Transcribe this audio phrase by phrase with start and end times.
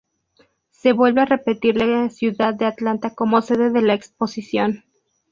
[0.71, 4.83] Se vuelve a repetir la ciudad de Atlanta como sede de la exposición.